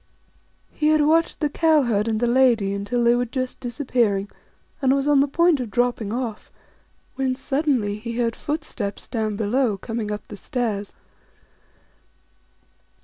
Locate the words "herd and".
1.83-2.19